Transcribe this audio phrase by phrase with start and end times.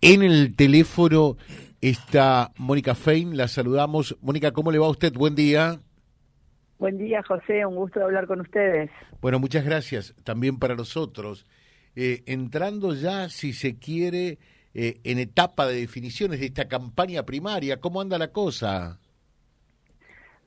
[0.00, 1.36] En el teléfono
[1.80, 4.16] está Mónica Fein, la saludamos.
[4.20, 5.12] Mónica, ¿cómo le va a usted?
[5.12, 5.80] Buen día.
[6.78, 8.90] Buen día, José, un gusto hablar con ustedes.
[9.20, 11.46] Bueno, muchas gracias también para nosotros.
[11.96, 14.38] Eh, entrando ya, si se quiere,
[14.72, 19.00] eh, en etapa de definiciones de esta campaña primaria, ¿cómo anda la cosa?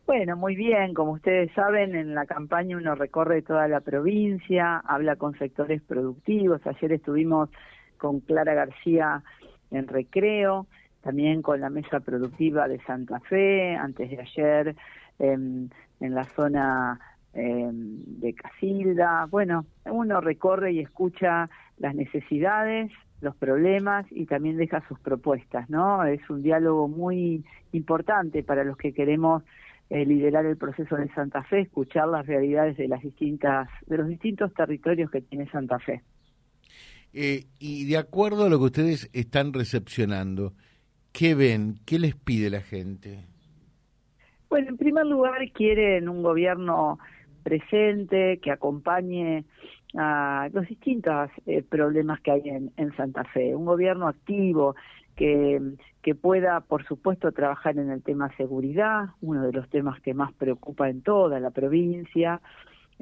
[0.06, 0.94] Bueno, muy bien.
[0.94, 6.62] Como ustedes saben, en la campaña uno recorre toda la provincia, habla con sectores productivos.
[6.66, 7.50] Ayer estuvimos
[8.02, 9.22] con Clara García
[9.70, 10.66] en recreo,
[11.02, 14.76] también con la mesa productiva de Santa Fe, antes de ayer
[15.20, 15.70] en
[16.00, 17.00] la zona
[17.34, 19.28] em, de Casilda.
[19.30, 21.48] Bueno, uno recorre y escucha
[21.78, 26.04] las necesidades, los problemas y también deja sus propuestas, ¿no?
[26.04, 29.44] Es un diálogo muy importante para los que queremos
[29.92, 34.08] eh, liderar el proceso de Santa Fe, escuchar las realidades de las distintas, de los
[34.08, 36.02] distintos territorios que tiene Santa Fe.
[37.14, 40.54] Eh, y de acuerdo a lo que ustedes están recepcionando,
[41.12, 41.80] ¿qué ven?
[41.86, 43.26] ¿Qué les pide la gente?
[44.50, 47.00] Bueno, en primer lugar quieren un gobierno
[47.44, 49.46] presente que acompañe
[49.98, 54.76] a los distintos eh, problemas que hay en, en, Santa Fe, un gobierno activo
[55.16, 55.62] que,
[56.02, 60.34] que pueda, por supuesto, trabajar en el tema seguridad, uno de los temas que más
[60.34, 62.42] preocupa en toda la provincia,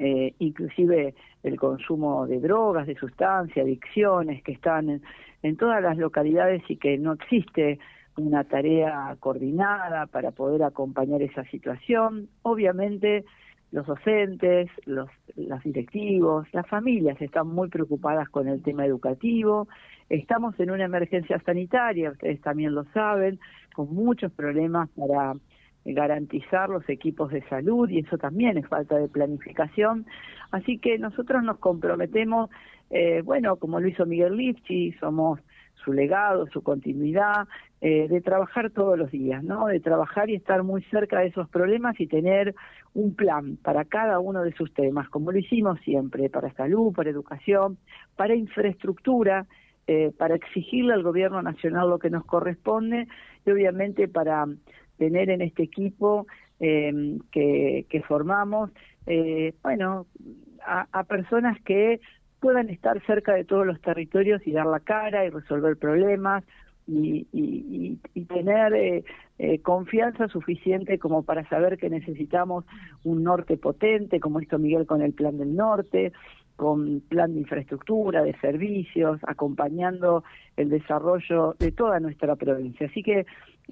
[0.02, 5.02] eh, inclusive el consumo de drogas, de sustancias, adicciones que están
[5.42, 7.78] en, todas las localidades y que no existe
[8.16, 12.30] una tarea coordinada para poder acompañar esa situación.
[12.40, 13.26] Obviamente
[13.72, 19.68] los docentes, los, los directivos, las familias están muy preocupadas con el tema educativo.
[20.08, 23.38] Estamos en una emergencia sanitaria, ustedes también lo saben,
[23.74, 25.34] con muchos problemas para
[25.84, 30.06] garantizar los equipos de salud y eso también es falta de planificación.
[30.50, 32.50] Así que nosotros nos comprometemos,
[32.90, 35.40] eh, bueno, como lo hizo Miguel Lifchi, somos
[35.84, 37.48] su legado, su continuidad,
[37.80, 39.66] eh, de trabajar todos los días, ¿no?
[39.66, 42.54] De trabajar y estar muy cerca de esos problemas y tener
[42.92, 47.08] un plan para cada uno de sus temas, como lo hicimos siempre, para salud, para
[47.08, 47.78] educación,
[48.16, 49.46] para infraestructura,
[49.86, 53.08] eh, para exigirle al gobierno nacional lo que nos corresponde
[53.46, 54.46] y obviamente para
[55.00, 56.26] tener en este equipo
[56.60, 58.70] eh, que, que, formamos,
[59.06, 60.06] eh, bueno,
[60.62, 62.00] a, personas que
[62.38, 66.44] puedan estar cerca de todos los territorios y dar la cara y resolver problemas
[66.86, 69.04] y, y, y, tener eh,
[69.38, 72.66] eh, confianza suficiente como para saber que necesitamos
[73.04, 76.12] un norte potente, como hizo Miguel con el Plan del Norte,
[76.56, 80.24] con plan de infraestructura, de servicios, acompañando
[80.58, 82.86] el desarrollo de toda nuestra provincia.
[82.86, 83.24] Así que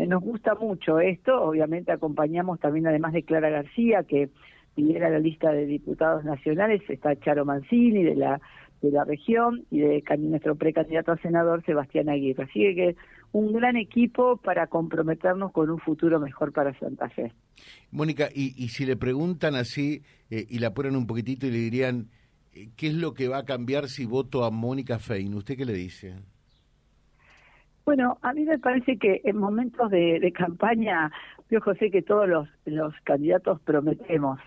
[0.07, 4.29] nos gusta mucho esto, obviamente acompañamos también, además de Clara García, que
[4.77, 8.41] lidera la lista de diputados nacionales, está Charo Mancini de la
[8.81, 12.45] de la región y de nuestro precandidato a senador Sebastián Aguirre.
[12.45, 12.97] Así que
[13.33, 17.33] un gran equipo para comprometernos con un futuro mejor para Santa Fe.
[17.91, 21.59] Mónica, y, y si le preguntan así eh, y la apuran un poquitito y le
[21.59, 22.09] dirían,
[22.53, 25.35] eh, ¿qué es lo que va a cambiar si voto a Mónica Fein?
[25.35, 26.15] ¿Usted qué le dice?
[27.89, 31.11] Bueno, a mí me parece que en momentos de, campaña,
[31.51, 34.39] yo José, que todos los, los candidatos prometemos.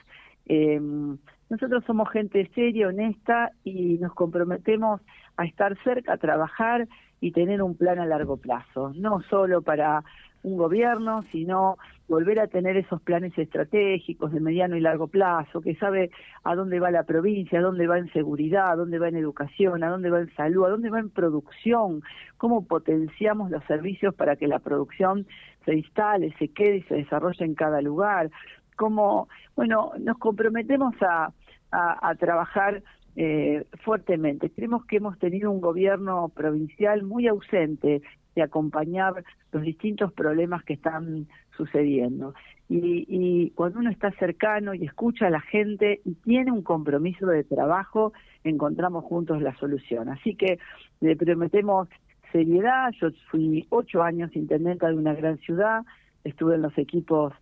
[0.45, 1.17] Em,
[1.49, 5.01] nosotros somos gente seria, honesta y nos comprometemos
[5.37, 6.87] a estar cerca, a trabajar
[7.19, 10.03] y tener un plan a largo plazo, no solo para
[10.43, 15.75] un gobierno, sino volver a tener esos planes estratégicos de mediano y largo plazo, que
[15.75, 16.11] sabe
[16.43, 19.83] a dónde va la provincia, a dónde va en seguridad, a dónde va en educación,
[19.83, 22.01] a dónde va en salud, a dónde va en producción,
[22.37, 25.25] cómo potenciamos los servicios para que la producción
[25.65, 28.29] se instale, se quede y se desarrolle en cada lugar,
[28.75, 31.31] cómo, bueno, nos comprometemos a,
[31.71, 32.83] a, trabajar
[33.15, 34.49] eh, fuertemente.
[34.49, 38.01] Creemos que hemos tenido un gobierno provincial muy ausente
[38.35, 41.27] de acompañar los distintos problemas que están
[41.57, 42.33] sucediendo.
[42.69, 47.27] Y, y, cuando uno está cercano y escucha a la gente y tiene un compromiso
[47.27, 48.13] de trabajo,
[48.45, 50.07] encontramos juntos la solución.
[50.07, 50.57] Así que
[51.01, 51.89] le prometemos
[52.31, 52.91] seriedad.
[53.01, 55.83] Yo fui ocho años intendenta de una gran ciudad,
[56.23, 57.33] estuve en los equipos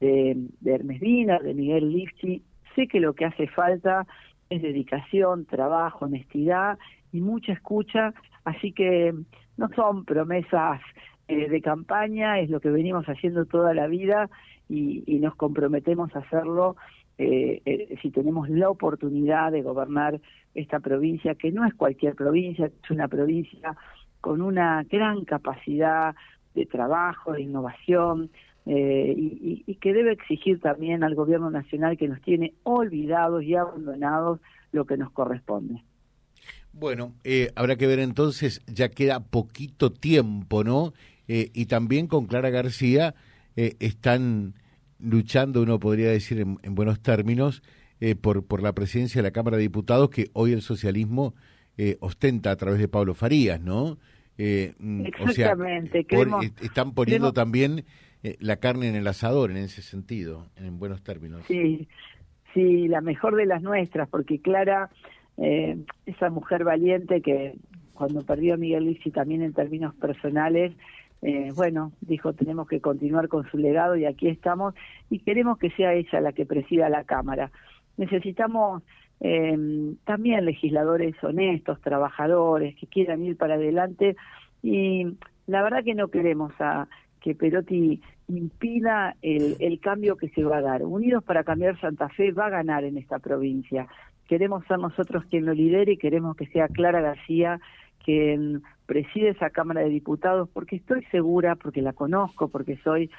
[0.00, 2.42] de, de Hermes Dina, de Miguel Lifchi.
[2.74, 4.06] Sé que lo que hace falta
[4.50, 6.78] es dedicación, trabajo, honestidad
[7.12, 8.14] y mucha escucha,
[8.44, 9.14] así que
[9.56, 10.80] no son promesas
[11.28, 14.30] eh, de campaña, es lo que venimos haciendo toda la vida
[14.68, 16.76] y, nos comprometemos a hacerlo
[17.18, 20.20] eh, eh, si tenemos la oportunidad de gobernar
[20.54, 23.76] esta provincia, que no es cualquier provincia, es una provincia
[24.20, 26.14] con una gran capacidad
[26.54, 28.30] de trabajo, de innovación,
[28.66, 34.40] y, y, que debe exigir también al gobierno nacional que nos tiene olvidados y abandonados
[34.72, 35.82] lo que nos corresponde.
[36.78, 40.92] Bueno, eh, habrá que ver entonces, ya queda poquito tiempo, ¿no?
[41.26, 43.14] Eh, y también con Clara García
[43.56, 44.54] eh, están
[44.98, 47.62] luchando, uno podría decir en, buenos términos,
[48.20, 51.34] por, por la presidencia de la Cámara de Diputados que hoy el socialismo
[52.00, 53.96] ostenta a través de Pablo Farías, ¿no?
[54.36, 56.06] Mm, Exactamente.
[56.10, 57.86] O sea, están poniendo también
[58.40, 61.44] la carne en el asador en ese sentido, en buenos términos.
[61.46, 61.88] Sí,
[62.54, 64.90] sí, la mejor de las nuestras, porque Clara
[65.38, 65.76] eh,
[66.06, 67.54] esa mujer valiente que
[67.92, 70.74] cuando perdió a Miguel Lisi también en términos personales,
[71.22, 74.74] eh, bueno, dijo tenemos que continuar con su legado y aquí estamos
[75.10, 77.50] y queremos que sea ella la que presida la Cámara.
[77.96, 78.82] Necesitamos
[79.20, 84.16] eh, también legisladores honestos, trabajadores, que quieran ir para adelante
[84.62, 85.06] y
[85.46, 86.88] la verdad que no queremos a
[87.26, 90.84] que Perotti impida el, el, cambio que se va a dar.
[90.84, 93.88] Unidos para cambiar Santa Fe va a ganar en esta provincia
[94.28, 97.60] queremos ser nosotros quien lo lidere y queremos que sea Clara García
[98.04, 103.10] quien preside esa Cámara de Diputados, porque estoy segura, porque la conozco, porque soy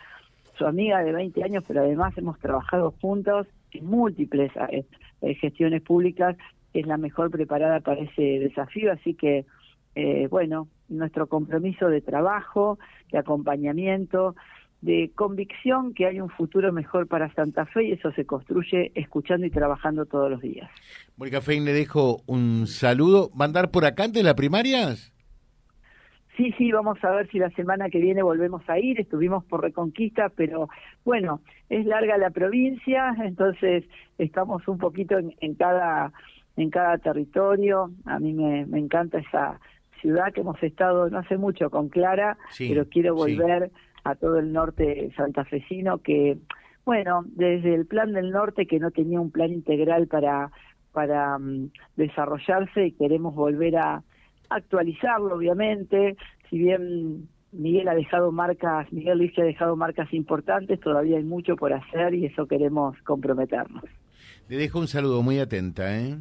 [0.58, 4.86] su amiga de 20 años, pero además hemos trabajado juntos en múltiples eh,
[5.22, 6.38] eh, gestiones públicas,
[6.74, 9.46] es la mejor preparada para ese desafío, así que,
[10.00, 12.78] eh, bueno, nuestro compromiso de trabajo,
[13.12, 14.36] de acompañamiento,
[14.82, 19.48] de convicción que hay un futuro mejor para Santa Fe y eso se construye escuchando
[19.48, 20.70] y trabajando todos los días.
[21.16, 23.32] Mónica Fein, le dejo un saludo.
[23.34, 25.12] ¿Mandar por acá antes de las primarias?
[26.36, 29.02] Sí, sí, vamos a ver si la semana que viene volvemos a ir.
[29.02, 30.70] Estuvimos por Reconquista, pero
[31.04, 33.84] bueno, es larga la provincia, entonces
[34.20, 36.14] estamos un poquito en, cada
[36.56, 37.92] en cada territorio.
[38.06, 39.60] A mí me, encanta esa
[40.02, 43.72] ciudad que hemos estado no hace mucho con Clara, pero quiero volver
[44.04, 46.38] a todo el norte santafesino que,
[46.86, 50.52] bueno, desde el plan del norte que no tenía un plan integral para,
[50.94, 54.04] para mm, desarrollarse y queremos volver a
[54.50, 56.16] actualizarlo, obviamente,
[56.50, 61.56] si bien Miguel ha dejado marcas, Miguel Luis ha dejado marcas importantes, todavía hay mucho
[61.56, 63.84] por hacer y eso queremos comprometernos.
[64.48, 66.18] Le dejo un saludo muy atenta, ¿eh?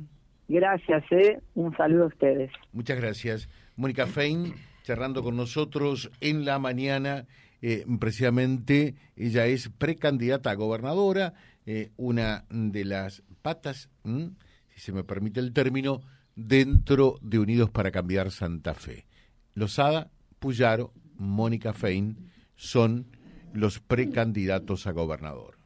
[0.49, 1.40] Gracias, ¿eh?
[1.55, 2.50] Un saludo a ustedes.
[2.72, 3.49] Muchas gracias.
[3.76, 7.26] Mónica Fein, cerrando con nosotros en la mañana
[7.62, 11.34] eh, precisamente ella es precandidata a gobernadora,
[11.64, 16.02] eh, una de las patas, si se me permite el término,
[16.34, 19.06] dentro de Unidos para Cambiar Santa Fe.
[19.55, 23.06] Losada, Puyaro, Mónica Fein son
[23.52, 25.65] los precandidatos a gobernador